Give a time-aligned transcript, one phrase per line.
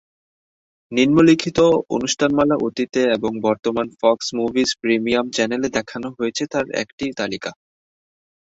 [0.91, 1.59] নিম্নলিখিত
[1.89, 7.51] অনুষ্ঠানমালা অতীতে এবং বর্তমান ফক্স মুভিজ প্রিমিয়াম চ্যানেলে দেখানো হয়েছে তার একটি তালিকা।